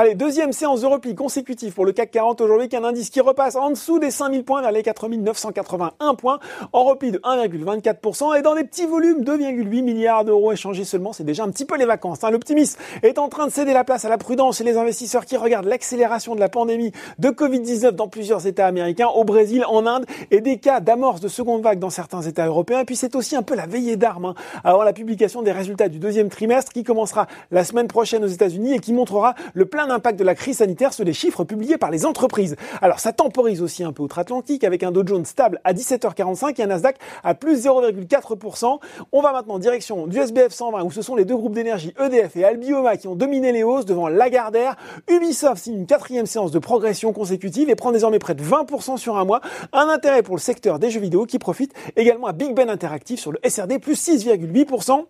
[0.00, 3.56] Allez, deuxième séance de repli consécutive pour le CAC 40 aujourd'hui, qu'un indice qui repasse
[3.56, 6.38] en dessous des 5000 points vers les 4981 points,
[6.72, 11.24] en repli de 1,24% et dans des petits volumes, 2,8 milliards d'euros échangés seulement, c'est
[11.24, 12.22] déjà un petit peu les vacances.
[12.22, 12.30] Hein.
[12.30, 15.36] L'optimisme est en train de céder la place à la prudence et les investisseurs qui
[15.36, 20.06] regardent l'accélération de la pandémie de Covid-19 dans plusieurs États américains, au Brésil, en Inde,
[20.30, 22.82] et des cas d'amorce de seconde vague dans certains États européens.
[22.82, 25.88] Et puis c'est aussi un peu la veillée d'armes hein, avant la publication des résultats
[25.88, 29.87] du deuxième trimestre qui commencera la semaine prochaine aux États-Unis et qui montrera le plein
[29.88, 32.56] d'impact de la crise sanitaire sur les chiffres publiés par les entreprises.
[32.80, 36.62] Alors ça temporise aussi un peu outre-Atlantique avec un Dow Jones stable à 17h45 et
[36.62, 38.78] un Nasdaq à plus 0,4%.
[39.12, 41.94] On va maintenant en direction du SBF 120 où ce sont les deux groupes d'énergie
[41.98, 44.76] EDF et Albioma qui ont dominé les hausses devant Lagardère.
[45.08, 49.16] Ubisoft signe une quatrième séance de progression consécutive et prend désormais près de 20% sur
[49.16, 49.40] un mois.
[49.72, 53.18] Un intérêt pour le secteur des jeux vidéo qui profite également à Big Ben Interactive
[53.18, 55.06] sur le SRD plus 6,8%.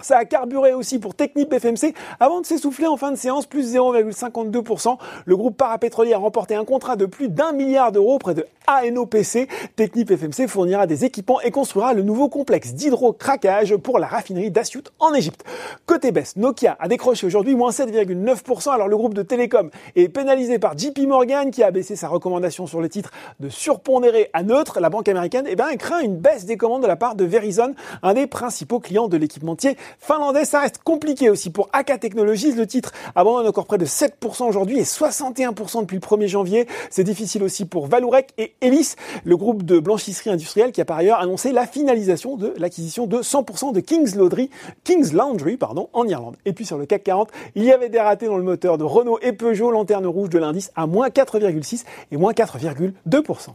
[0.00, 3.74] Ça a carburé aussi pour Technip FMC avant de s'essouffler en fin de séance, plus
[3.74, 4.96] 0,52%.
[5.24, 9.48] Le groupe parapétrolier a remporté un contrat de plus d'un milliard d'euros auprès de ANOPC.
[9.76, 14.82] Technip FMC fournira des équipements et construira le nouveau complexe d'hydrocraquage pour la raffinerie d'Assiout
[14.98, 15.42] en Égypte.
[15.86, 18.70] Côté baisse, Nokia a décroché aujourd'hui moins 7,9%.
[18.70, 22.66] Alors le groupe de télécom est pénalisé par JP Morgan qui a baissé sa recommandation
[22.66, 24.80] sur le titre de surpondéré à neutre.
[24.80, 27.74] La banque américaine eh ben, craint une baisse des commandes de la part de Verizon,
[28.02, 30.44] un des principaux clients de l'équipementier finlandais.
[30.44, 32.52] Ça reste compliqué aussi pour AK Technologies.
[32.52, 36.66] Le titre abandonne encore près de 7% aujourd'hui et 61% depuis le 1er janvier.
[36.90, 40.96] C'est difficile aussi pour Valourec et Elis, le groupe de blanchisserie industrielle qui a par
[40.96, 44.50] ailleurs annoncé la finalisation de l'acquisition de 100% de King's Laundry,
[44.84, 46.36] King's Laundry pardon, en Irlande.
[46.44, 48.84] Et puis sur le CAC 40, il y avait des ratés dans le moteur de
[48.84, 53.48] Renault et Peugeot, lanterne rouge de l'indice à moins 4,6 et moins 4,2%.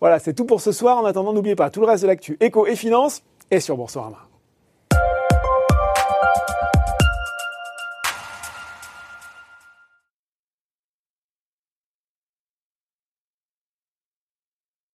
[0.00, 0.98] Voilà, c'est tout pour ce soir.
[0.98, 4.27] En attendant, n'oubliez pas tout le reste de l'actu éco et finance et sur Boursorama.